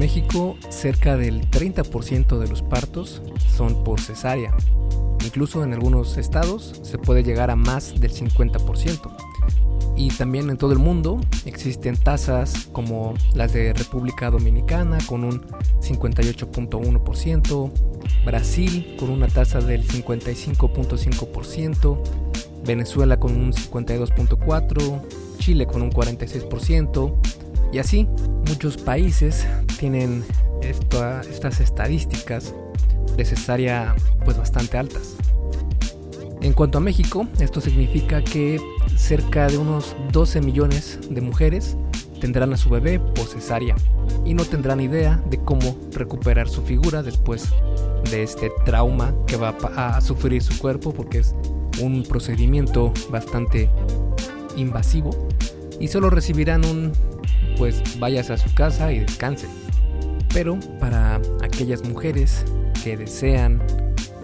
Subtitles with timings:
[0.00, 3.20] México, cerca del 30% de los partos
[3.54, 4.56] son por cesárea.
[5.26, 9.14] Incluso en algunos estados se puede llegar a más del 50%.
[9.98, 15.42] Y también en todo el mundo existen tasas como las de República Dominicana con un
[15.82, 17.70] 58.1%,
[18.24, 22.02] Brasil con una tasa del 55.5%,
[22.64, 25.02] Venezuela con un 52.4%,
[25.36, 27.39] Chile con un 46%,
[27.72, 28.08] y así
[28.48, 29.46] muchos países
[29.78, 30.24] tienen
[30.62, 32.54] estas estadísticas
[33.16, 35.16] de cesárea pues bastante altas.
[36.42, 38.58] En cuanto a México, esto significa que
[38.96, 41.76] cerca de unos 12 millones de mujeres
[42.20, 43.26] tendrán a su bebé por
[44.24, 47.48] y no tendrán idea de cómo recuperar su figura después
[48.10, 51.34] de este trauma que va a sufrir su cuerpo porque es
[51.82, 53.70] un procedimiento bastante
[54.56, 55.10] invasivo
[55.78, 56.92] y solo recibirán un
[57.60, 59.46] pues vayas a su casa y descanse.
[60.32, 62.42] Pero para aquellas mujeres
[62.82, 63.62] que desean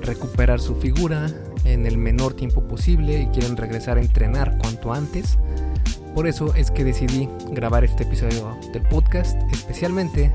[0.00, 1.26] recuperar su figura
[1.66, 5.36] en el menor tiempo posible y quieren regresar a entrenar cuanto antes,
[6.14, 10.32] por eso es que decidí grabar este episodio del podcast, especialmente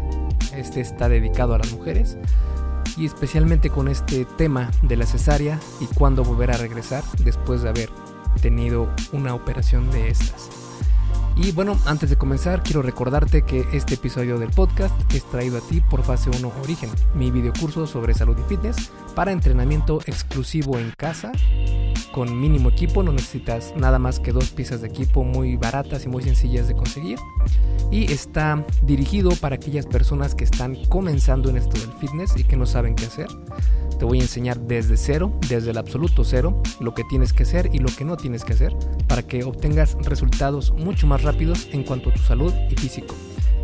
[0.55, 2.19] este está dedicado a las mujeres
[2.97, 7.69] y especialmente con este tema de la cesárea y cuándo volver a regresar después de
[7.69, 7.89] haber
[8.43, 10.60] tenido una operación de estas.
[11.43, 15.61] Y bueno, antes de comenzar, quiero recordarte que este episodio del podcast es traído a
[15.61, 20.91] ti por Fase 1 Origen, mi videocurso sobre salud y fitness para entrenamiento exclusivo en
[20.97, 21.31] casa.
[22.11, 26.09] Con mínimo equipo, no necesitas nada más que dos piezas de equipo muy baratas y
[26.09, 27.19] muy sencillas de conseguir.
[27.89, 32.57] Y está dirigido para aquellas personas que están comenzando en esto del fitness y que
[32.57, 33.27] no saben qué hacer.
[33.97, 37.69] Te voy a enseñar desde cero, desde el absoluto cero, lo que tienes que hacer
[37.71, 38.75] y lo que no tienes que hacer
[39.07, 43.15] para que obtengas resultados mucho más rápidos en cuanto a tu salud y físico.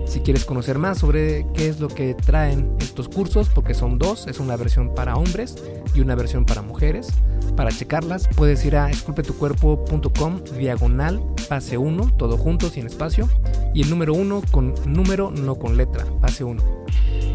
[0.05, 4.27] Si quieres conocer más sobre qué es lo que traen estos cursos, porque son dos,
[4.27, 5.55] es una versión para hombres
[5.93, 7.09] y una versión para mujeres.
[7.55, 13.27] Para checarlas puedes ir a esculpetucuerpo.com diagonal fase 1, todo junto, sin espacio,
[13.73, 16.61] y el número 1 con número, no con letra, fase 1.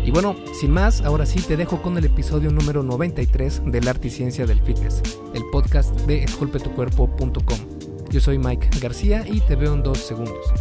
[0.04, 4.09] Y bueno, sin más, ahora sí te dejo con el episodio número 93 del Arte
[4.09, 5.03] y Ciencia del Fitness,
[5.34, 7.59] el podcast de esculpetucuerpo.com.
[8.10, 10.53] Yo soy Mike García y te veo en dos segundos.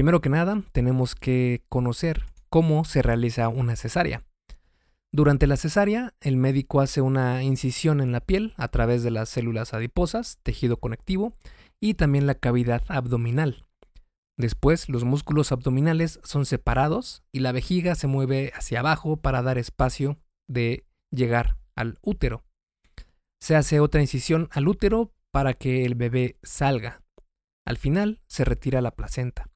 [0.00, 4.24] Primero que nada, tenemos que conocer cómo se realiza una cesárea.
[5.12, 9.28] Durante la cesárea, el médico hace una incisión en la piel a través de las
[9.28, 11.34] células adiposas, tejido conectivo
[11.80, 13.66] y también la cavidad abdominal.
[14.38, 19.58] Después, los músculos abdominales son separados y la vejiga se mueve hacia abajo para dar
[19.58, 20.16] espacio
[20.48, 22.42] de llegar al útero.
[23.38, 27.02] Se hace otra incisión al útero para que el bebé salga.
[27.66, 29.49] Al final se retira la placenta.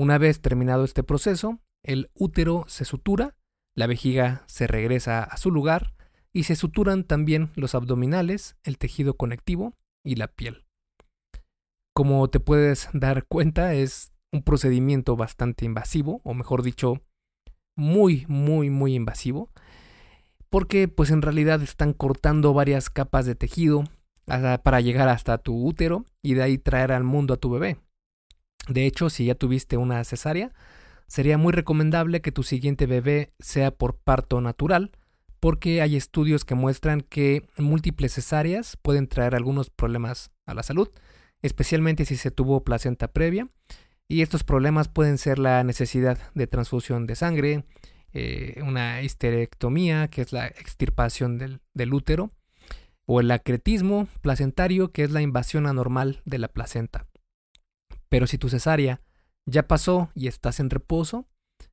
[0.00, 3.36] Una vez terminado este proceso, el útero se sutura,
[3.76, 5.92] la vejiga se regresa a su lugar
[6.32, 10.64] y se suturan también los abdominales, el tejido conectivo y la piel.
[11.94, 17.02] Como te puedes dar cuenta, es un procedimiento bastante invasivo, o mejor dicho,
[17.76, 19.50] muy, muy, muy invasivo,
[20.48, 23.84] porque pues en realidad están cortando varias capas de tejido
[24.24, 27.76] para llegar hasta tu útero y de ahí traer al mundo a tu bebé.
[28.68, 30.52] De hecho, si ya tuviste una cesárea,
[31.06, 34.92] sería muy recomendable que tu siguiente bebé sea por parto natural,
[35.40, 40.90] porque hay estudios que muestran que múltiples cesáreas pueden traer algunos problemas a la salud,
[41.42, 43.48] especialmente si se tuvo placenta previa.
[44.06, 47.64] Y estos problemas pueden ser la necesidad de transfusión de sangre,
[48.12, 52.32] eh, una histerectomía, que es la extirpación del, del útero,
[53.06, 57.06] o el acretismo placentario, que es la invasión anormal de la placenta.
[58.10, 59.00] Pero si tu cesárea
[59.46, 61.28] ya pasó y estás en reposo,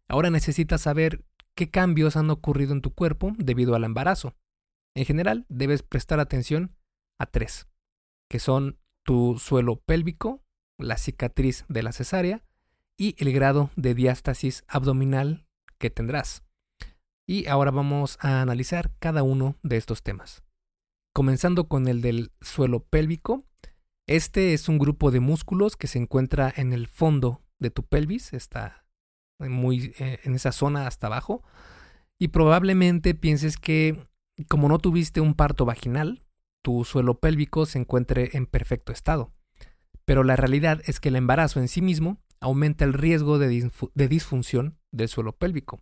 [0.08, 1.26] ahora necesitas saber
[1.56, 4.36] qué cambios han ocurrido en tu cuerpo debido al embarazo.
[4.96, 6.76] En general, debes prestar atención
[7.20, 7.68] a tres,
[8.30, 10.44] que son tu suelo pélvico,
[10.80, 12.44] la cicatriz de la cesárea
[12.98, 15.46] y el grado de diástasis abdominal
[15.80, 16.44] que tendrás.
[17.28, 20.44] Y ahora vamos a analizar cada uno de estos temas.
[21.14, 23.47] Comenzando con el del suelo pélvico,
[24.08, 28.34] este es un grupo de músculos que se encuentra en el fondo de tu pelvis,
[28.34, 28.86] está
[29.40, 31.44] muy eh, en esa zona hasta abajo,
[32.18, 34.08] y probablemente pienses que
[34.48, 36.24] como no tuviste un parto vaginal,
[36.62, 39.34] tu suelo pélvico se encuentre en perfecto estado.
[40.06, 43.48] Pero la realidad es que el embarazo en sí mismo aumenta el riesgo de,
[43.96, 45.82] disfunción del suelo pélvico.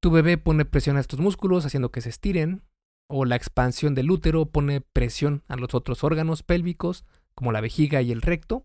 [0.00, 2.62] Tu bebé pone presión a estos músculos haciendo que se estiren,
[3.08, 7.04] o la expansión del útero pone presión a los otros órganos pélvicos,
[7.34, 8.64] como la vejiga y el recto,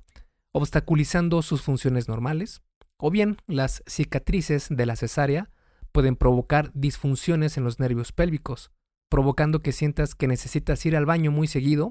[0.52, 2.62] obstaculizando sus funciones normales,
[3.00, 5.52] O bien, las cicatrices de la cesárea
[5.92, 8.72] pueden provocar disfunciones en los nervios pélvicos,
[9.10, 11.90] provocando que sientas que necesitas ir al baño muy seguido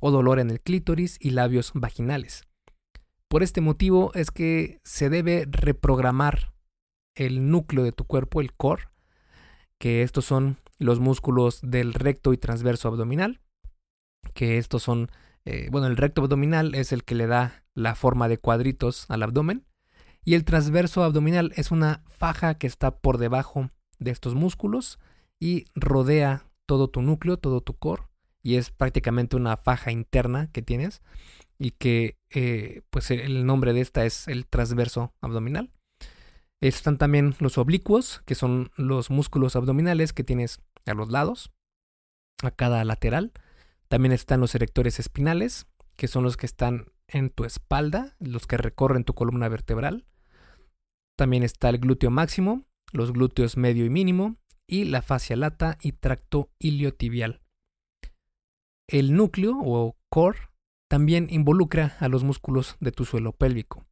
[0.00, 2.44] o dolor en el clítoris y labios vaginales.
[3.28, 6.52] Por este motivo es que se debe reprogramar
[7.14, 8.88] el núcleo de tu cuerpo, el core,
[9.78, 13.40] que estos son los músculos del recto y transverso abdominal,
[14.34, 15.10] que estos son,
[15.44, 19.22] eh, bueno, el recto abdominal es el que le da la forma de cuadritos al
[19.22, 19.66] abdomen,
[20.24, 24.98] y el transverso abdominal es una faja que está por debajo de estos músculos
[25.38, 28.02] y rodea todo tu núcleo, todo tu core,
[28.42, 31.02] y es prácticamente una faja interna que tienes
[31.58, 35.70] y que eh, pues el nombre de esta es el transverso abdominal.
[36.62, 40.60] Están también los oblicuos, que son los músculos abdominales que tienes
[40.90, 41.52] a los lados,
[42.42, 43.32] a cada lateral.
[43.88, 45.66] También están los erectores espinales,
[45.96, 50.06] que son los que están en tu espalda, los que recorren tu columna vertebral.
[51.16, 55.92] También está el glúteo máximo, los glúteos medio y mínimo, y la fascia lata y
[55.92, 57.42] tracto iliotibial.
[58.88, 60.38] El núcleo o core
[60.88, 63.84] también involucra a los músculos de tu suelo pélvico.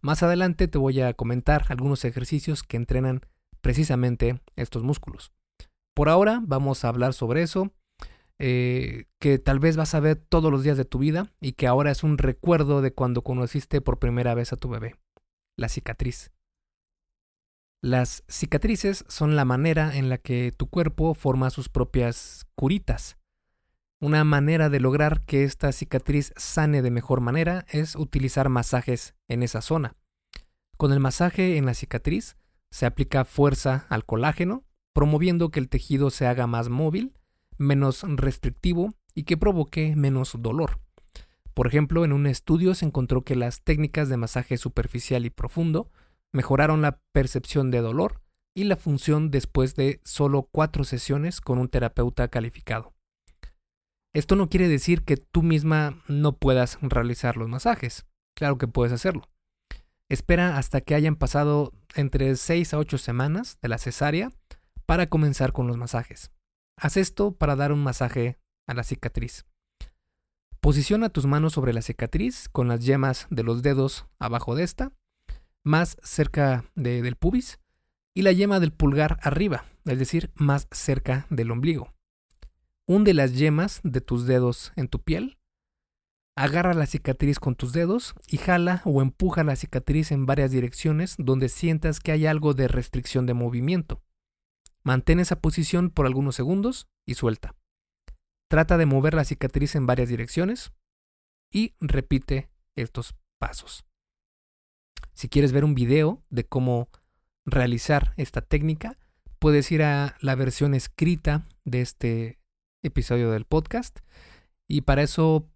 [0.00, 3.20] Más adelante te voy a comentar algunos ejercicios que entrenan
[3.60, 5.32] precisamente estos músculos.
[5.94, 7.72] Por ahora vamos a hablar sobre eso,
[8.38, 11.66] eh, que tal vez vas a ver todos los días de tu vida y que
[11.66, 14.96] ahora es un recuerdo de cuando conociste por primera vez a tu bebé,
[15.56, 16.32] la cicatriz.
[17.82, 23.18] Las cicatrices son la manera en la que tu cuerpo forma sus propias curitas.
[24.00, 29.42] Una manera de lograr que esta cicatriz sane de mejor manera es utilizar masajes en
[29.42, 29.96] esa zona.
[30.76, 32.36] Con el masaje en la cicatriz
[32.70, 37.14] se aplica fuerza al colágeno, promoviendo que el tejido se haga más móvil,
[37.58, 40.80] menos restrictivo y que provoque menos dolor.
[41.54, 45.90] Por ejemplo, en un estudio se encontró que las técnicas de masaje superficial y profundo
[46.32, 48.22] mejoraron la percepción de dolor
[48.54, 52.94] y la función después de solo cuatro sesiones con un terapeuta calificado.
[54.14, 58.04] Esto no quiere decir que tú misma no puedas realizar los masajes.
[58.34, 59.28] Claro que puedes hacerlo.
[60.10, 64.30] Espera hasta que hayan pasado entre 6 a 8 semanas de la cesárea
[64.86, 66.30] para comenzar con los masajes.
[66.76, 69.44] Haz esto para dar un masaje a la cicatriz.
[70.60, 74.92] Posiciona tus manos sobre la cicatriz con las yemas de los dedos abajo de esta
[75.64, 77.58] más cerca del pubis
[78.14, 81.92] y la yema del pulgar arriba, es decir, más cerca del ombligo.
[82.86, 85.38] Hunde las yemas de tus dedos en tu piel,
[86.36, 91.14] agarra la cicatriz con tus dedos y jala o empuja la cicatriz en varias direcciones
[91.18, 94.02] donde sientas que hay algo de restricción de movimiento.
[94.84, 97.54] Mantén esa posición por algunos segundos y suelta.
[98.48, 100.72] Trata de mover la cicatriz en varias direcciones
[101.50, 103.84] y repite estos pasos.
[105.14, 106.88] Si quieres ver un video de cómo
[107.44, 108.98] realizar esta técnica,
[109.38, 112.38] puedes ir a la versión escrita de este
[112.82, 114.00] episodio del podcast.
[114.68, 115.48] Y para eso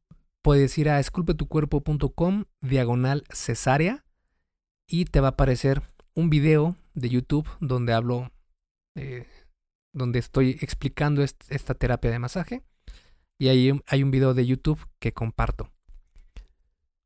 [0.43, 4.05] puedes ir a esculpetucuerpo.com diagonal cesárea
[4.87, 5.82] y te va a aparecer
[6.14, 8.31] un video de YouTube donde hablo,
[8.96, 9.26] eh,
[9.93, 12.62] donde estoy explicando esta terapia de masaje.
[13.38, 15.70] Y ahí hay un video de YouTube que comparto.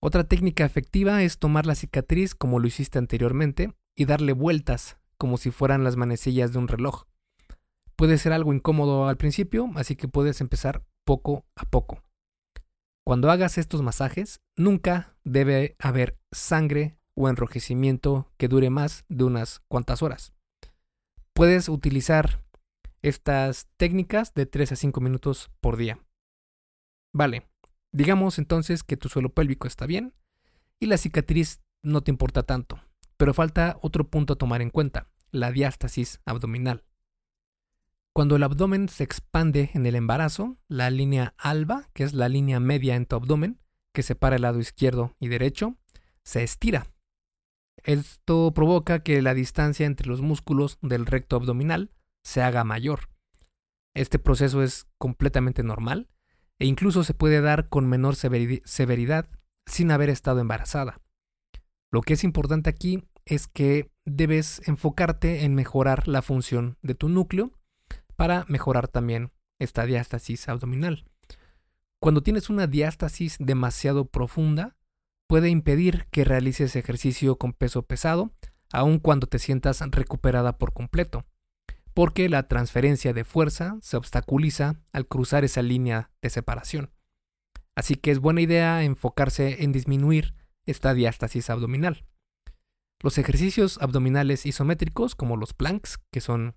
[0.02, 5.36] Otra técnica efectiva es tomar la cicatriz como lo hiciste anteriormente y darle vueltas como
[5.36, 7.04] si fueran las manecillas de un reloj.
[7.96, 12.02] Puede ser algo incómodo al principio, así que puedes empezar poco a poco.
[13.04, 19.60] Cuando hagas estos masajes, nunca debe haber sangre o enrojecimiento que dure más de unas
[19.68, 20.32] cuantas horas.
[21.40, 22.44] Puedes utilizar
[23.00, 25.98] estas técnicas de 3 a 5 minutos por día.
[27.14, 27.48] Vale,
[27.92, 30.12] Digamos entonces que tu suelo pélvico está bien
[30.78, 32.78] y la cicatriz no te importa tanto,
[33.16, 36.84] pero falta otro punto a tomar en cuenta, la diástasis abdominal.
[38.12, 42.60] Cuando el abdomen se expande en el embarazo, la línea alba, que es la línea
[42.60, 43.62] media en tu abdomen,
[43.94, 45.78] que separa el lado izquierdo y derecho,
[46.22, 46.86] se estira.
[47.84, 51.90] Esto provoca que la distancia entre los músculos del recto abdominal
[52.22, 53.08] se haga mayor.
[53.94, 56.08] Este proceso es completamente normal
[56.58, 59.28] e incluso se puede dar con menor severidad
[59.66, 61.00] sin haber estado embarazada.
[61.90, 67.08] Lo que es importante aquí es que debes enfocarte en mejorar la función de tu
[67.08, 67.52] núcleo
[68.16, 71.04] para mejorar también esta diástasis abdominal.
[72.00, 74.76] Cuando tienes una diástasis demasiado profunda,
[75.30, 78.32] puede impedir que realices ejercicio con peso pesado,
[78.72, 81.24] aun cuando te sientas recuperada por completo
[81.94, 86.92] porque la transferencia de fuerza se obstaculiza al cruzar esa línea de separación.
[87.76, 90.34] Así que es buena idea enfocarse en disminuir
[90.66, 92.06] esta diástasis abdominal.
[93.02, 96.56] Los ejercicios abdominales isométricos, como los planks, que son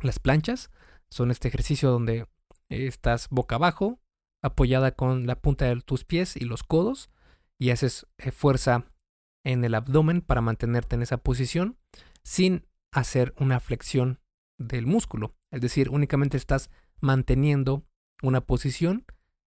[0.00, 0.70] las planchas,
[1.10, 2.26] son este ejercicio donde
[2.68, 4.00] estás boca abajo,
[4.42, 7.10] apoyada con la punta de tus pies y los codos,
[7.58, 8.84] y haces eh, fuerza
[9.44, 11.78] en el abdomen para mantenerte en esa posición
[12.22, 14.20] sin hacer una flexión
[14.58, 15.36] del músculo.
[15.50, 16.70] Es decir, únicamente estás
[17.00, 17.86] manteniendo
[18.22, 19.04] una posición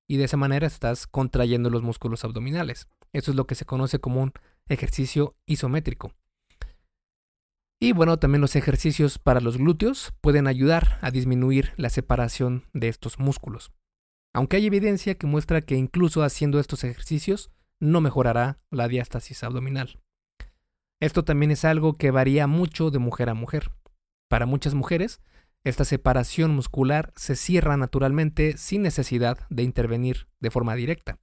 [0.08, 2.88] y de esa manera estás contrayendo los músculos abdominales.
[3.14, 4.34] Eso es lo que se conoce como un
[4.68, 6.14] ejercicio isométrico.
[7.82, 12.90] Y bueno, también los ejercicios para los glúteos pueden ayudar a disminuir la separación de
[12.90, 13.72] estos músculos.
[14.34, 20.00] Aunque hay evidencia que muestra que incluso haciendo estos ejercicios no mejorará la diástasis abdominal.
[21.02, 23.72] Esto también es algo que varía mucho de mujer a mujer.
[24.28, 25.22] Para muchas mujeres,
[25.64, 31.20] esta separación muscular se cierra naturalmente sin necesidad de intervenir de forma directa.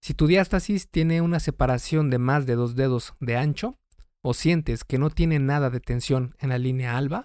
[0.00, 3.78] Si tu diástasis tiene una separación de más de dos dedos de ancho,
[4.22, 7.24] o sientes que no tiene nada de tensión en la línea alba,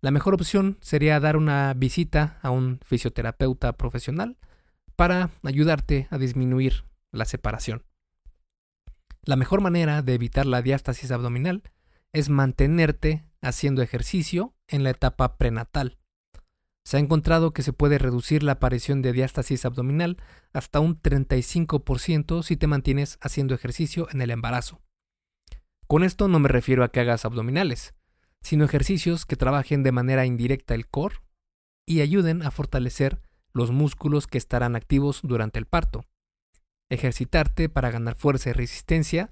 [0.00, 4.38] la mejor opción sería dar una visita a un fisioterapeuta profesional
[4.96, 7.84] para ayudarte a disminuir la separación.
[9.24, 11.62] La mejor manera de evitar la diástasis abdominal
[12.12, 15.98] es mantenerte haciendo ejercicio en la etapa prenatal.
[16.84, 20.16] Se ha encontrado que se puede reducir la aparición de diástasis abdominal
[20.52, 24.80] hasta un 35% si te mantienes haciendo ejercicio en el embarazo.
[25.86, 27.94] Con esto no me refiero a que hagas abdominales,
[28.40, 31.16] sino ejercicios que trabajen de manera indirecta el core
[31.86, 33.20] y ayuden a fortalecer
[33.52, 36.04] los músculos que estarán activos durante el parto.
[36.92, 39.30] Ejercitarte para ganar fuerza y resistencia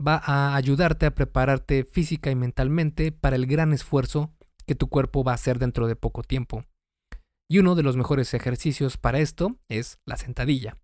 [0.00, 4.32] va a ayudarte a prepararte física y mentalmente para el gran esfuerzo
[4.66, 6.62] que tu cuerpo va a hacer dentro de poco tiempo.
[7.50, 10.78] Y uno de los mejores ejercicios para esto es la sentadilla.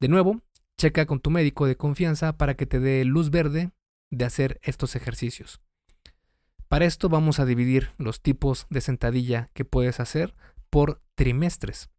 [0.00, 0.40] De nuevo,
[0.78, 3.70] checa con tu médico de confianza para que te dé luz verde
[4.10, 5.60] de hacer estos ejercicios.
[6.68, 10.34] Para esto vamos a dividir los tipos de sentadilla que puedes hacer
[10.70, 11.90] por trimestres.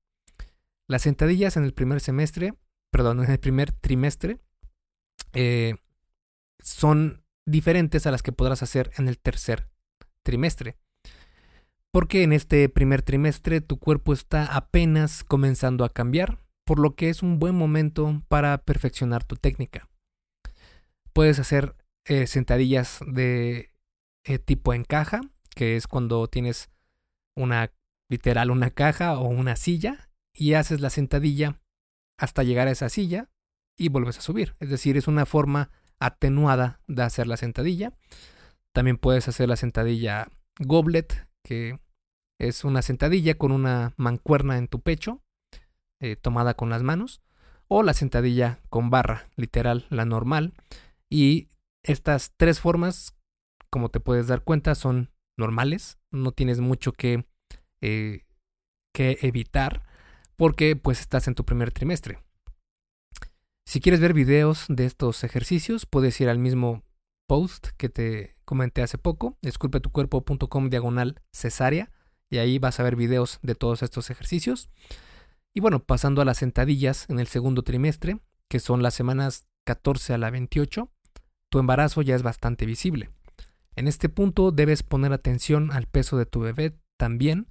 [0.87, 2.55] Las sentadillas en el primer semestre,
[2.91, 4.39] perdón, en el primer trimestre,
[5.33, 5.75] eh,
[6.59, 9.69] son diferentes a las que podrás hacer en el tercer
[10.23, 10.77] trimestre.
[11.91, 17.09] Porque en este primer trimestre tu cuerpo está apenas comenzando a cambiar, por lo que
[17.09, 19.89] es un buen momento para perfeccionar tu técnica.
[21.11, 23.71] Puedes hacer eh, sentadillas de
[24.23, 25.21] eh, tipo en caja,
[25.55, 26.69] que es cuando tienes
[27.35, 27.71] una
[28.09, 31.60] literal una caja o una silla y haces la sentadilla
[32.21, 33.29] hasta llegar a esa silla
[33.77, 34.55] y vuelves a subir.
[34.59, 37.93] Es decir, es una forma atenuada de hacer la sentadilla.
[38.73, 41.79] También puedes hacer la sentadilla goblet, que
[42.39, 45.21] es una sentadilla con una mancuerna en tu pecho,
[45.99, 47.21] eh, tomada con las manos,
[47.67, 50.53] o la sentadilla con barra, literal, la normal.
[51.09, 51.49] Y
[51.83, 53.15] estas tres formas
[53.71, 55.97] como te puedes dar cuenta, son normales.
[56.11, 57.25] No tienes mucho que,
[57.81, 58.25] eh,
[58.93, 59.83] que evitar
[60.41, 62.17] porque pues estás en tu primer trimestre.
[63.63, 66.81] Si quieres ver videos de estos ejercicios, puedes ir al mismo
[67.27, 71.91] post que te comenté hace poco, disculpetucuerpo.com diagonal cesárea,
[72.27, 74.71] y ahí vas a ver videos de todos estos ejercicios.
[75.53, 78.17] Y bueno, pasando a las sentadillas en el segundo trimestre,
[78.47, 80.89] que son las semanas 14 a la 28,
[81.49, 83.11] tu embarazo ya es bastante visible.
[83.75, 87.50] En este punto debes poner atención al peso de tu bebé también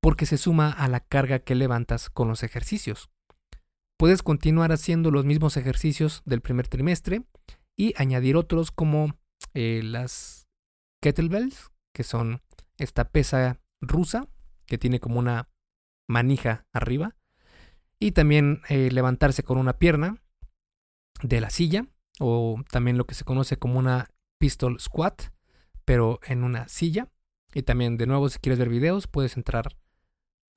[0.00, 3.10] porque se suma a la carga que levantas con los ejercicios.
[3.98, 7.22] Puedes continuar haciendo los mismos ejercicios del primer trimestre
[7.76, 9.18] y añadir otros como
[9.54, 10.48] eh, las
[11.02, 12.40] kettlebells, que son
[12.78, 14.26] esta pesa rusa
[14.66, 15.48] que tiene como una
[16.08, 17.16] manija arriba,
[17.98, 20.22] y también eh, levantarse con una pierna
[21.22, 21.86] de la silla,
[22.18, 25.24] o también lo que se conoce como una pistol squat,
[25.84, 27.08] pero en una silla.
[27.52, 29.76] Y también, de nuevo, si quieres ver videos, puedes entrar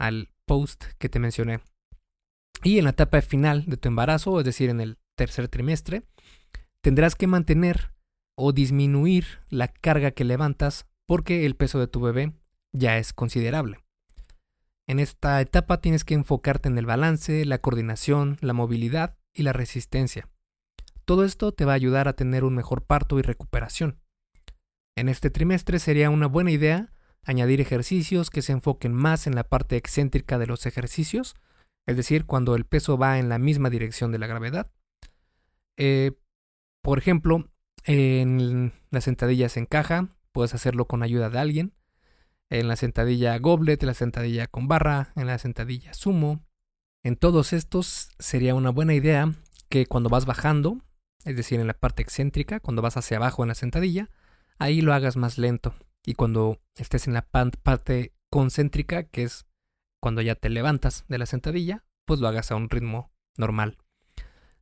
[0.03, 1.61] al post que te mencioné.
[2.61, 6.03] Y en la etapa final de tu embarazo, es decir, en el tercer trimestre,
[6.81, 7.93] tendrás que mantener
[8.35, 12.33] o disminuir la carga que levantas porque el peso de tu bebé
[12.73, 13.77] ya es considerable.
[14.87, 19.53] En esta etapa tienes que enfocarte en el balance, la coordinación, la movilidad y la
[19.53, 20.27] resistencia.
[21.05, 24.01] Todo esto te va a ayudar a tener un mejor parto y recuperación.
[24.97, 26.92] En este trimestre sería una buena idea
[27.25, 31.35] añadir ejercicios que se enfoquen más en la parte excéntrica de los ejercicios,
[31.85, 34.71] es decir, cuando el peso va en la misma dirección de la gravedad.
[35.77, 36.13] Eh,
[36.81, 37.49] por ejemplo,
[37.85, 41.73] en las sentadillas en caja, puedes hacerlo con ayuda de alguien.
[42.49, 46.45] En la sentadilla goblet, en la sentadilla con barra, en la sentadilla sumo.
[47.03, 49.33] En todos estos sería una buena idea
[49.69, 50.77] que cuando vas bajando
[51.25, 54.09] es decir, en la parte excéntrica, cuando vas hacia abajo en la sentadilla,
[54.59, 55.73] ahí lo hagas más lento.
[56.05, 59.45] Y cuando estés en la parte concéntrica, que es
[60.01, 63.77] cuando ya te levantas de la sentadilla, pues lo hagas a un ritmo normal.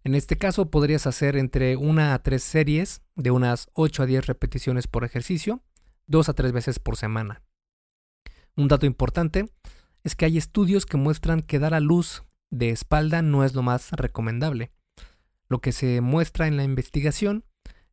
[0.04, 4.28] En este caso podrías hacer entre una a tres series de unas 8 a 10
[4.28, 5.64] repeticiones por ejercicio,
[6.08, 7.44] dos a tres veces por semana.
[8.56, 9.52] Un dato importante
[10.04, 13.62] es que hay estudios que muestran que dar a luz de espalda no es lo
[13.62, 14.72] más recomendable.
[15.48, 17.46] Lo que se muestra en la investigación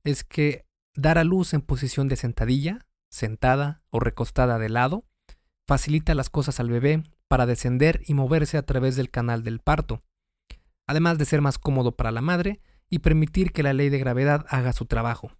[0.02, 5.04] es que dar a luz en posición de sentadilla, sentada o recostada de lado,
[5.66, 10.00] facilita las cosas al bebé para descender y moverse a través del canal del parto,
[10.86, 14.46] además de ser más cómodo para la madre y permitir que la ley de gravedad
[14.48, 15.30] haga su trabajo.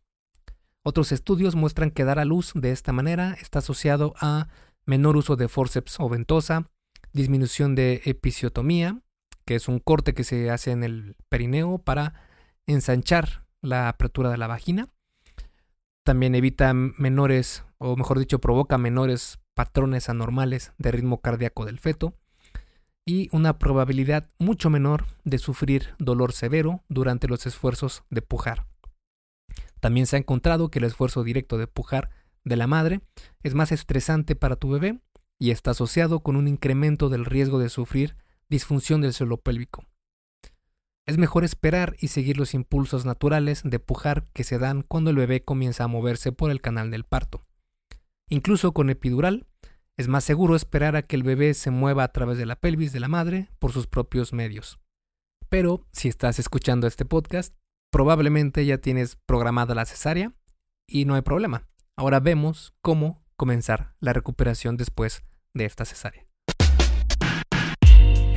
[0.82, 4.48] Otros estudios muestran que dar a luz de esta manera está asociado a
[4.86, 6.70] menor uso de forceps o ventosa,
[7.12, 9.02] disminución de episiotomía,
[9.44, 12.14] que es un corte que se hace en el perineo para
[12.66, 14.88] ensanchar la apertura de la vagina.
[16.08, 22.14] También evita menores, o mejor dicho, provoca menores patrones anormales de ritmo cardíaco del feto
[23.04, 28.64] y una probabilidad mucho menor de sufrir dolor severo durante los esfuerzos de pujar.
[29.80, 32.08] También se ha encontrado que el esfuerzo directo de pujar
[32.42, 33.02] de la madre
[33.42, 35.00] es más estresante para tu bebé
[35.38, 38.16] y está asociado con un incremento del riesgo de sufrir
[38.48, 39.84] disfunción del suelo pélvico.
[41.08, 45.16] Es mejor esperar y seguir los impulsos naturales de pujar que se dan cuando el
[45.16, 47.46] bebé comienza a moverse por el canal del parto.
[48.28, 49.46] Incluso con epidural,
[49.96, 52.92] es más seguro esperar a que el bebé se mueva a través de la pelvis
[52.92, 54.80] de la madre por sus propios medios.
[55.48, 57.54] Pero si estás escuchando este podcast,
[57.90, 60.34] probablemente ya tienes programada la cesárea
[60.86, 61.66] y no hay problema.
[61.96, 65.24] Ahora vemos cómo comenzar la recuperación después
[65.54, 66.27] de esta cesárea.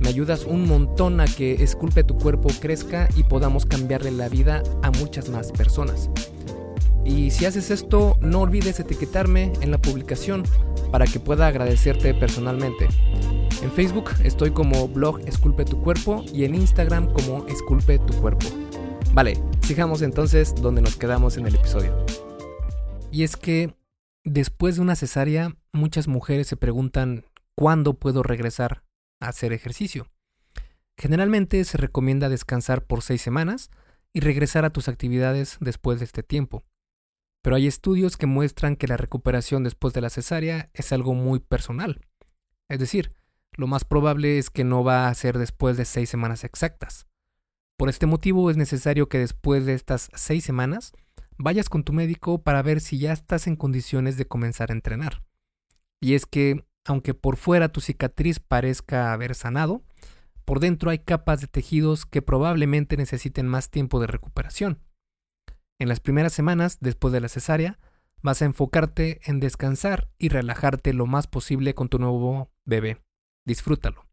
[0.00, 4.62] me ayudas un montón a que Esculpe tu cuerpo crezca y podamos cambiarle la vida
[4.82, 6.10] a muchas más personas.
[7.04, 10.44] Y si haces esto, no olvides etiquetarme en la publicación
[10.90, 12.88] para que pueda agradecerte personalmente.
[13.62, 18.46] En Facebook estoy como blog Esculpe tu cuerpo y en Instagram como Esculpe tu cuerpo.
[19.12, 22.04] Vale, sigamos entonces donde nos quedamos en el episodio.
[23.10, 23.74] Y es que
[24.24, 28.83] después de una cesárea, muchas mujeres se preguntan cuándo puedo regresar
[29.28, 30.08] hacer ejercicio.
[30.96, 33.70] Generalmente se recomienda descansar por seis semanas
[34.12, 36.62] y regresar a tus actividades después de este tiempo.
[37.42, 41.40] Pero hay estudios que muestran que la recuperación después de la cesárea es algo muy
[41.40, 42.00] personal.
[42.68, 43.12] Es decir,
[43.52, 47.06] lo más probable es que no va a ser después de seis semanas exactas.
[47.76, 50.92] Por este motivo es necesario que después de estas seis semanas
[51.36, 55.24] vayas con tu médico para ver si ya estás en condiciones de comenzar a entrenar.
[56.00, 59.82] Y es que aunque por fuera tu cicatriz parezca haber sanado,
[60.44, 64.80] por dentro hay capas de tejidos que probablemente necesiten más tiempo de recuperación.
[65.80, 67.78] En las primeras semanas después de la cesárea,
[68.22, 73.02] vas a enfocarte en descansar y relajarte lo más posible con tu nuevo bebé.
[73.46, 74.06] Disfrútalo.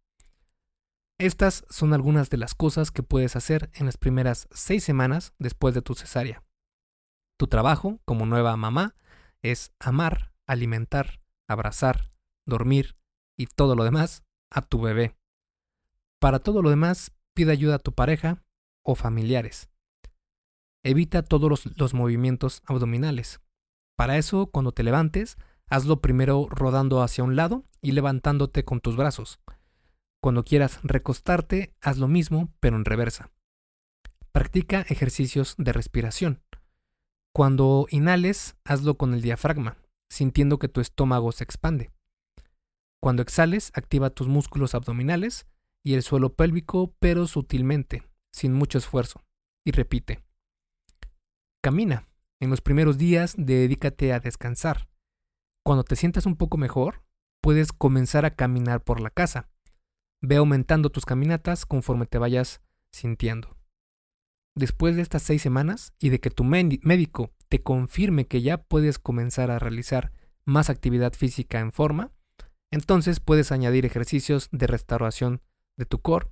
[1.18, 5.76] Estas son algunas de las cosas que puedes hacer en las primeras seis semanas después
[5.76, 6.44] de tu cesárea.
[7.38, 8.96] Tu trabajo como nueva mamá
[9.44, 12.11] es amar, alimentar, abrazar,
[12.46, 12.96] dormir
[13.38, 15.16] y todo lo demás a tu bebé.
[16.20, 18.44] Para todo lo demás, pide ayuda a tu pareja
[18.84, 19.70] o familiares.
[20.84, 23.40] Evita todos los, movimientos abdominales.
[23.96, 25.38] Para eso, cuando te levantes,
[25.70, 29.40] hazlo primero rodando hacia un lado y levantándote con tus brazos.
[30.22, 33.32] Cuando quieras recostarte, haz lo mismo, pero en reversa.
[34.32, 36.42] Practica ejercicios de respiración.
[37.34, 39.78] Cuando inhales, hazlo con el diafragma,
[40.10, 41.92] sintiendo que tu estómago se expande.
[43.02, 45.48] Cuando exhales, activa tus músculos abdominales
[45.84, 49.22] y el suelo pélvico, pero sutilmente, sin mucho esfuerzo.
[49.66, 50.24] Y repite.
[51.64, 52.08] Camina.
[52.40, 54.88] En los primeros días, dedícate a descansar.
[55.64, 57.04] Cuando te sientas un poco mejor,
[57.42, 59.50] puedes comenzar a caminar por la casa.
[60.22, 62.62] Ve aumentando tus caminatas conforme te vayas
[62.92, 63.58] sintiendo.
[64.56, 69.00] Después de estas seis semanas y de que tu médico te confirme que ya puedes
[69.00, 70.12] comenzar a realizar
[70.46, 72.12] más actividad física en forma,
[72.72, 75.42] entonces puedes añadir ejercicios de restauración
[75.78, 76.28] de tu core,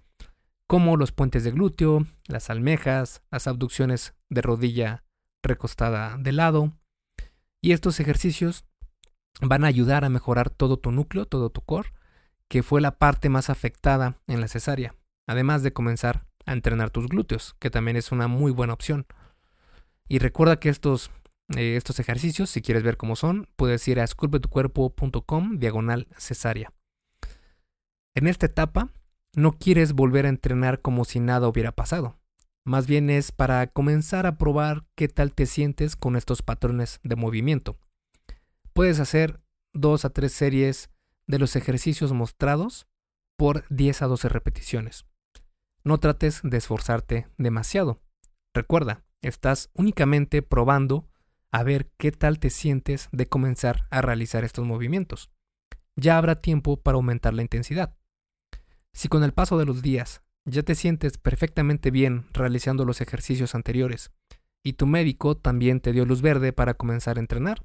[0.67, 5.03] como los puentes de glúteo, las almejas, las abducciones de rodilla
[5.43, 6.73] recostada de lado,
[7.61, 8.63] Y estos ejercicios
[9.41, 11.91] van a ayudar a mejorar todo tu núcleo, todo tu core,
[12.47, 14.95] que fue la parte más afectada en la cesárea,
[15.27, 19.05] además de comenzar a entrenar tus glúteos, que también es una muy buena opción.
[20.07, 21.11] Y recuerda que estos,
[21.55, 26.73] eh, estos ejercicios, si quieres ver cómo son, puedes ir a esculpetucuerpo.com diagonal cesárea.
[28.15, 28.89] En esta etapa,
[29.33, 32.19] no quieres volver a entrenar como si nada hubiera pasado.
[32.65, 37.15] Más bien es para comenzar a probar qué tal te sientes con estos patrones de
[37.15, 37.79] movimiento.
[38.73, 39.37] Puedes hacer
[39.73, 40.89] dos a tres series
[41.25, 42.87] de los ejercicios mostrados
[43.37, 45.05] por 10 a 12 repeticiones.
[45.83, 48.01] No trates de esforzarte demasiado.
[48.53, 51.08] Recuerda, estás únicamente probando
[51.51, 55.31] a ver qué tal te sientes de comenzar a realizar estos movimientos.
[55.95, 57.95] Ya habrá tiempo para aumentar la intensidad.
[58.93, 63.55] Si con el paso de los días ya te sientes perfectamente bien realizando los ejercicios
[63.55, 64.11] anteriores
[64.63, 67.63] y tu médico también te dio luz verde para comenzar a entrenar,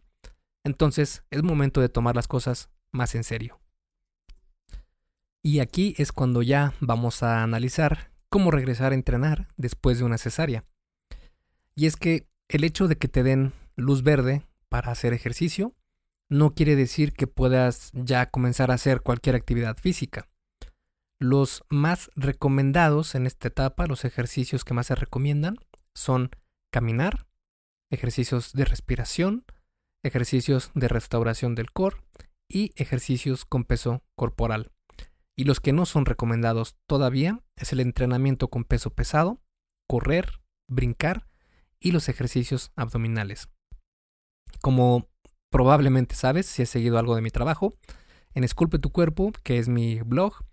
[0.64, 3.60] entonces es momento de tomar las cosas más en serio.
[5.42, 10.18] Y aquí es cuando ya vamos a analizar cómo regresar a entrenar después de una
[10.18, 10.64] cesárea.
[11.74, 15.74] Y es que el hecho de que te den luz verde para hacer ejercicio
[16.28, 20.28] no quiere decir que puedas ya comenzar a hacer cualquier actividad física.
[21.20, 25.58] Los más recomendados en esta etapa, los ejercicios que más se recomiendan,
[25.94, 26.30] son
[26.72, 27.26] caminar,
[27.90, 29.44] ejercicios de respiración,
[30.02, 31.96] ejercicios de restauración del core
[32.48, 34.72] y ejercicios con peso corporal.
[35.36, 39.40] Y los que no son recomendados todavía es el entrenamiento con peso pesado,
[39.88, 41.28] correr, brincar
[41.80, 43.48] y los ejercicios abdominales.
[44.60, 45.08] Como
[45.50, 47.74] probablemente sabes si has seguido algo de mi trabajo,
[48.34, 50.44] en Esculpe tu Cuerpo, que es mi blog,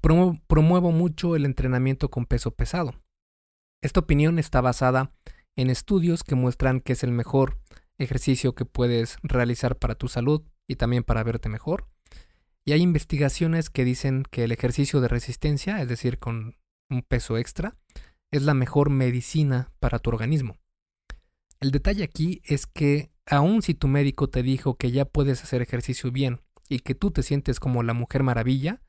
[0.00, 2.94] promuevo mucho el entrenamiento con peso pesado.
[3.82, 5.12] Esta opinión está basada
[5.56, 7.58] en estudios que muestran que es el mejor
[7.98, 11.88] ejercicio que puedes realizar para tu salud y también para verte mejor.
[12.64, 16.56] Y hay investigaciones que dicen que el ejercicio de resistencia, es decir, con
[16.90, 17.76] un peso extra,
[18.30, 20.56] es la mejor medicina para tu organismo.
[21.60, 25.62] El detalle aquí es que aun si tu médico te dijo que ya puedes hacer
[25.62, 28.82] ejercicio bien y que tú te sientes como la mujer maravilla,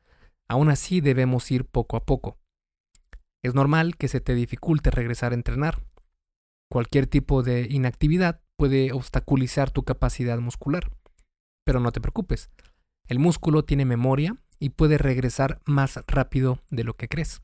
[0.47, 2.38] aún así debemos ir poco a poco.
[3.43, 5.84] Es normal que se te dificulte regresar a entrenar.
[6.69, 10.91] Cualquier tipo de inactividad puede obstaculizar tu capacidad muscular.
[11.63, 12.50] Pero no te preocupes,
[13.08, 17.41] el músculo tiene memoria y puede regresar más rápido de lo que crees.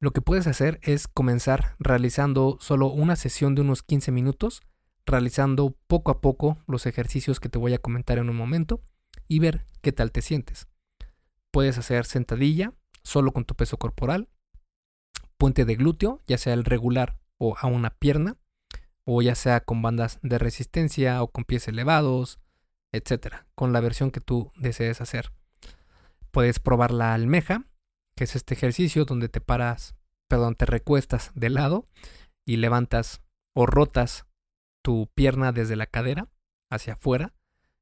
[0.00, 4.62] Lo que puedes hacer es comenzar realizando solo una sesión de unos 15 minutos,
[5.08, 8.80] realizando poco a poco los ejercicios que te voy a comentar en un momento
[9.26, 10.68] y ver qué tal te sientes.
[11.50, 14.28] Puedes hacer sentadilla solo con tu peso corporal,
[15.36, 18.36] puente de glúteo, ya sea el regular o a una pierna,
[19.04, 22.38] o ya sea con bandas de resistencia o con pies elevados,
[22.92, 25.32] etcétera, con la versión que tú desees hacer.
[26.30, 27.64] Puedes probar la almeja,
[28.14, 29.94] que es este ejercicio donde te paras,
[30.28, 31.88] perdón, te recuestas de lado
[32.44, 33.22] y levantas
[33.54, 34.27] o rotas
[34.88, 36.30] tu pierna desde la cadera
[36.70, 37.34] hacia afuera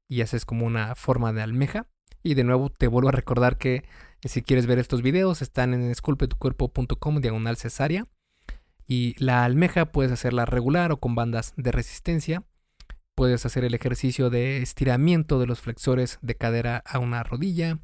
[0.09, 1.87] y haces como una forma de almeja.
[2.21, 3.85] Y de nuevo te vuelvo a recordar que
[4.25, 8.09] si quieres ver estos videos están en esculpetucuerpo.com diagonal cesárea.
[8.85, 12.43] Y la almeja puedes hacerla regular o con bandas de resistencia.
[13.15, 17.79] Puedes hacer el ejercicio de estiramiento de los flexores de cadera a una rodilla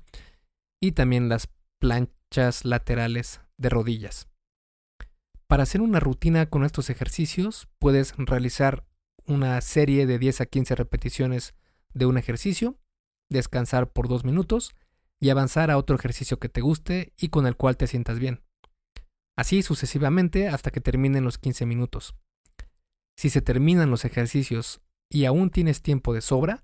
[0.82, 1.48] y también las
[1.80, 4.28] planchas laterales de rodillas.
[5.48, 8.84] Para hacer una rutina con estos ejercicios, puedes realizar
[9.28, 11.54] una serie de 10 a 15 repeticiones
[11.94, 12.78] de un ejercicio,
[13.30, 14.74] descansar por 2 minutos
[15.20, 18.44] y avanzar a otro ejercicio que te guste y con el cual te sientas bien.
[19.36, 22.16] Así sucesivamente hasta que terminen los 15 minutos.
[23.16, 26.64] Si se terminan los ejercicios y aún tienes tiempo de sobra,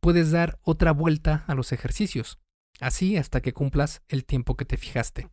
[0.00, 2.38] puedes dar otra vuelta a los ejercicios,
[2.80, 5.30] así hasta que cumplas el tiempo que te fijaste.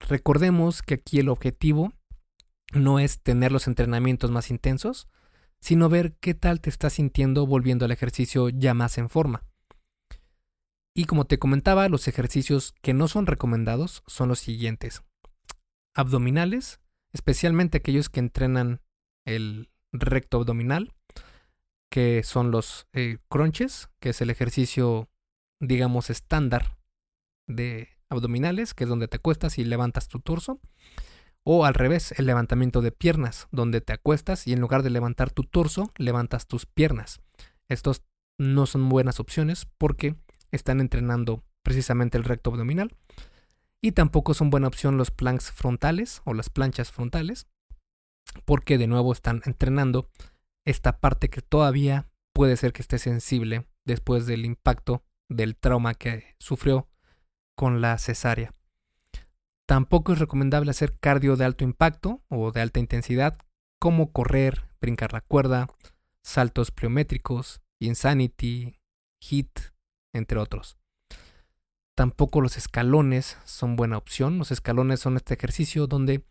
[0.00, 1.92] Recordemos que aquí el objetivo
[2.72, 5.08] no es tener los entrenamientos más intensos,
[5.60, 9.44] sino ver qué tal te estás sintiendo volviendo al ejercicio ya más en forma.
[10.94, 15.02] Y como te comentaba, los ejercicios que no son recomendados son los siguientes.
[15.94, 16.80] Abdominales,
[17.12, 18.80] especialmente aquellos que entrenan
[19.24, 20.92] el recto abdominal,
[21.90, 25.08] que son los eh, crunches, que es el ejercicio,
[25.60, 26.76] digamos, estándar
[27.46, 30.60] de abdominales, que es donde te acuestas y levantas tu torso.
[31.44, 35.30] O al revés, el levantamiento de piernas, donde te acuestas y en lugar de levantar
[35.30, 37.20] tu torso, levantas tus piernas.
[37.68, 38.02] Estos
[38.38, 40.16] no son buenas opciones porque
[40.50, 42.96] están entrenando precisamente el recto abdominal.
[43.82, 47.46] Y tampoco son buena opción los planks frontales o las planchas frontales,
[48.44, 50.10] porque de nuevo están entrenando
[50.66, 56.34] esta parte que todavía puede ser que esté sensible después del impacto del trauma que
[56.38, 56.88] sufrió
[57.56, 58.52] con la cesárea.
[59.70, 63.38] Tampoco es recomendable hacer cardio de alto impacto o de alta intensidad,
[63.80, 65.68] como correr, brincar la cuerda,
[66.24, 68.80] saltos pliométricos, insanity,
[69.22, 69.60] hit,
[70.12, 70.76] entre otros.
[71.96, 74.38] Tampoco los escalones son buena opción.
[74.38, 76.24] Los escalones son este ejercicio donde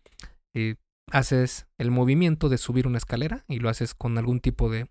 [0.53, 0.75] eh,
[1.09, 4.89] haces el movimiento de subir una escalera y lo haces con algún tipo de,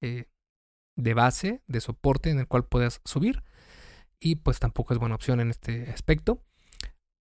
[0.00, 0.26] eh,
[0.96, 3.42] de base, de soporte en el cual puedas subir.
[4.20, 6.44] Y pues tampoco es buena opción en este aspecto.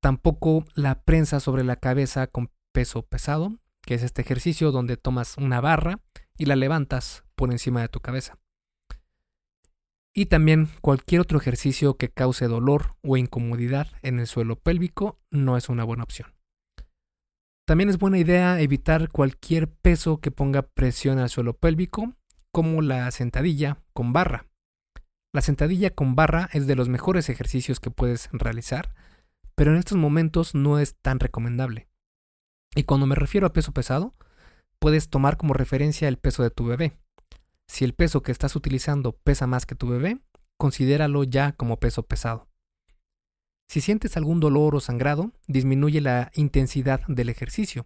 [0.02, 5.38] Tampoco la prensa sobre la cabeza con peso pesado, que es este ejercicio donde tomas
[5.38, 6.00] una barra
[6.38, 8.38] y la levantas por encima de tu cabeza.
[10.14, 15.58] Y también cualquier otro ejercicio que cause dolor o incomodidad en el suelo pélvico no
[15.58, 16.34] es una buena opción.
[17.66, 22.16] También es buena idea evitar cualquier peso que ponga presión al suelo pélvico,
[22.52, 24.48] como la sentadilla con barra.
[25.32, 28.96] La sentadilla con barra es de los mejores ejercicios que puedes realizar,
[29.60, 31.90] pero en estos momentos no es tan recomendable.
[32.76, 34.16] Y cuando me refiero a peso pesado,
[34.80, 36.98] puedes tomar como referencia el peso de tu bebé.
[37.68, 40.22] Si el peso que estás utilizando pesa más que tu bebé,
[40.58, 42.48] considéralo ya como peso pesado.
[43.68, 47.86] Si sientes algún dolor o sangrado, disminuye la intensidad del ejercicio.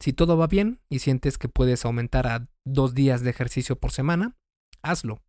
[0.00, 3.92] Si todo va bien y sientes que puedes aumentar a dos días de ejercicio por
[3.92, 4.38] semana,
[4.80, 5.22] hazlo.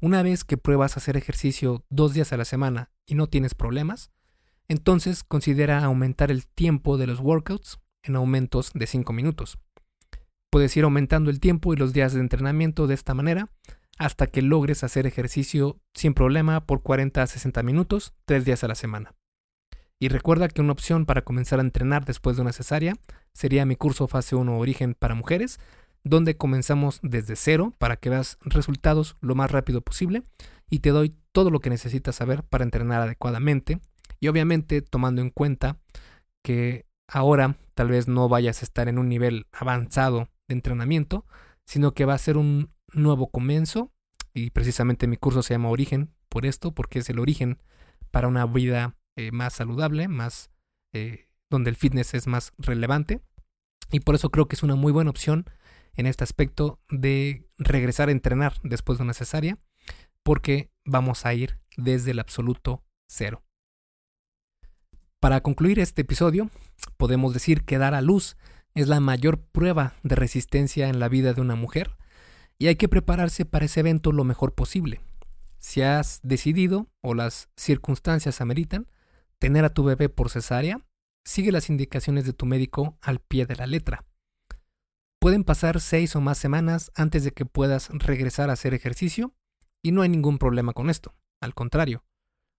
[0.00, 4.10] Una vez que pruebas hacer ejercicio dos días a la semana y no tienes problemas,
[4.68, 9.58] entonces considera aumentar el tiempo de los workouts en aumentos de 5 minutos.
[10.50, 13.50] Puedes ir aumentando el tiempo y los días de entrenamiento de esta manera
[13.98, 18.68] hasta que logres hacer ejercicio sin problema por 40 a 60 minutos, 3 días a
[18.68, 19.14] la semana.
[20.00, 22.96] Y recuerda que una opción para comenzar a entrenar después de una cesárea
[23.32, 25.60] sería mi curso Fase 1 Origen para Mujeres,
[26.04, 30.24] donde comenzamos desde cero para que veas resultados lo más rápido posible
[30.68, 33.78] y te doy todo lo que necesitas saber para entrenar adecuadamente
[34.22, 35.80] y obviamente tomando en cuenta
[36.44, 41.26] que ahora tal vez no vayas a estar en un nivel avanzado de entrenamiento,
[41.66, 43.92] sino que va a ser un nuevo comienzo
[44.32, 47.58] y precisamente mi curso se llama Origen por esto, porque es el origen
[48.12, 50.52] para una vida eh, más saludable, más
[50.92, 53.20] eh, donde el fitness es más relevante
[53.90, 55.46] y por eso creo que es una muy buena opción
[55.94, 59.58] en este aspecto de regresar a entrenar después de una cesárea,
[60.22, 63.42] porque vamos a ir desde el absoluto cero.
[65.22, 66.50] Para concluir este episodio,
[66.96, 68.36] podemos decir que dar a luz
[68.74, 71.96] es la mayor prueba de resistencia en la vida de una mujer
[72.58, 75.00] y hay que prepararse para ese evento lo mejor posible.
[75.60, 78.90] Si has decidido o las circunstancias ameritan
[79.38, 80.84] tener a tu bebé por cesárea,
[81.24, 84.04] sigue las indicaciones de tu médico al pie de la letra.
[85.20, 89.32] Pueden pasar seis o más semanas antes de que puedas regresar a hacer ejercicio
[89.84, 91.14] y no hay ningún problema con esto.
[91.40, 92.02] Al contrario,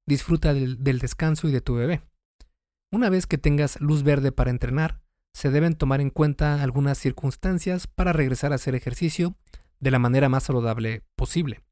[0.05, 2.01] disfruta del, del descanso y de tu bebé.
[2.93, 5.01] Una vez que tengas luz verde para entrenar,
[5.33, 9.35] se deben tomar en cuenta algunas circunstancias para regresar a hacer ejercicio
[9.79, 11.63] de la manera más saludable posible.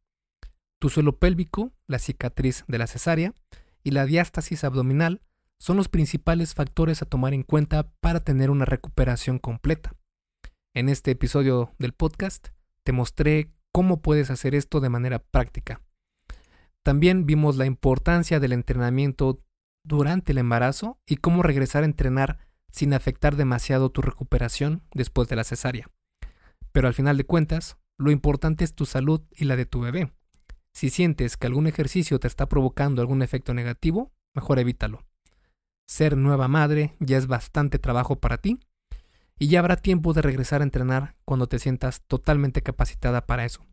[0.79, 3.35] Tu suelo pélvico, la cicatriz de la cesárea
[3.83, 5.21] y la diástasis abdominal
[5.59, 9.93] son los principales factores a tomar en cuenta para tener una recuperación completa.
[10.73, 12.47] En este episodio del podcast
[12.83, 15.83] te mostré cómo puedes hacer esto de manera práctica.
[16.81, 19.43] También vimos la importancia del entrenamiento
[19.83, 22.39] durante el embarazo y cómo regresar a entrenar
[22.71, 25.89] sin afectar demasiado tu recuperación después de la cesárea.
[26.71, 30.11] Pero al final de cuentas, lo importante es tu salud y la de tu bebé.
[30.73, 35.03] Si sientes que algún ejercicio te está provocando algún efecto negativo, mejor evítalo.
[35.85, 38.59] Ser nueva madre ya es bastante trabajo para ti
[39.37, 43.65] y ya habrá tiempo de regresar a entrenar cuando te sientas totalmente capacitada para eso.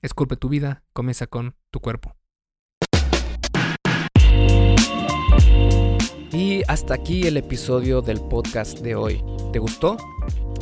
[0.00, 2.16] Esculpe tu vida, comienza con tu cuerpo.
[6.36, 9.24] Y hasta aquí el episodio del podcast de hoy.
[9.54, 9.96] ¿Te gustó?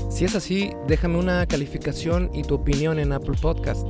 [0.09, 3.85] Si es así, déjame una calificación y tu opinión en Apple Podcast.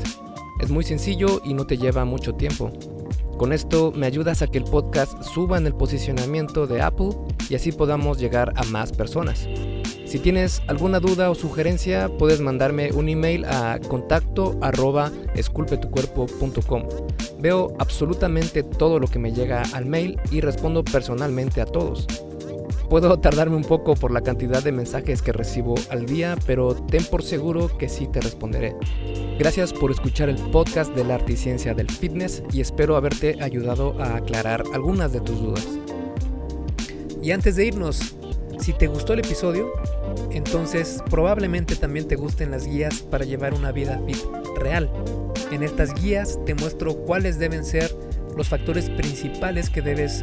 [0.63, 2.73] Es muy sencillo y no te lleva mucho tiempo.
[3.37, 7.11] Con esto me ayudas a que el podcast suba en el posicionamiento de Apple
[7.49, 9.49] y así podamos llegar a más personas.
[10.07, 16.89] Si tienes alguna duda o sugerencia, puedes mandarme un email a contacto arroba esculpetucuerpo.com.
[17.41, 22.07] Veo absolutamente todo lo que me llega al mail y respondo personalmente a todos.
[22.95, 27.05] Puedo tardarme un poco por la cantidad de mensajes que recibo al día, pero ten
[27.05, 28.77] por seguro que sí te responderé.
[29.37, 33.37] Gracias por escuchar el podcast de la arte y ciencia del fitness y espero haberte
[33.43, 35.67] ayudado a aclarar algunas de tus dudas.
[37.21, 38.15] Y antes de irnos,
[38.61, 39.73] Si te gustó el episodio,
[40.31, 44.25] entonces probablemente también te gusten las guías para llevar una vida fit
[44.57, 44.89] real.
[45.51, 47.91] En estas guías te muestro cuáles deben ser
[48.37, 50.23] los factores principales que debes